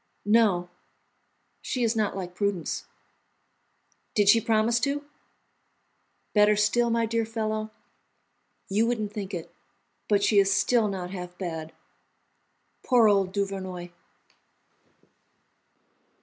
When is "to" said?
4.79-5.05